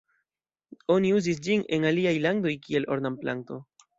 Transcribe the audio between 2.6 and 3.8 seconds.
kiel ornamplanto.